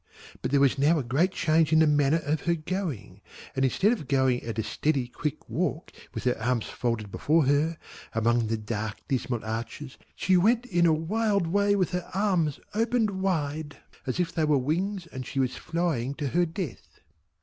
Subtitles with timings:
[0.41, 3.21] But there was now a great change in the manner of her going,
[3.55, 7.77] and instead of going at a steady quick walk with her arms folded before her,
[8.11, 13.11] among the dark dismal arches she went in a wild way with her arms opened
[13.21, 13.77] wide,
[14.07, 16.99] as if they were wings and she was flying to her death.